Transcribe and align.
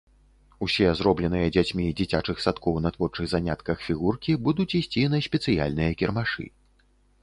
Усе 0.67 0.87
зробленыя 1.01 1.51
дзяцьмі 1.57 1.85
дзіцячых 2.01 2.41
садкоў 2.45 2.81
на 2.87 2.93
творчых 2.97 3.31
занятках 3.37 3.77
фігуркі 3.91 4.39
будуць 4.49 4.71
ісці 4.85 5.09
на 5.17 5.25
спецыяльныя 5.31 5.91
кірмашы. 6.03 6.53